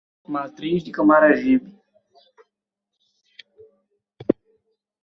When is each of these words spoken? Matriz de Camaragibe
Matriz 0.27 0.83
de 0.83 0.91
Camaragibe 0.91 1.69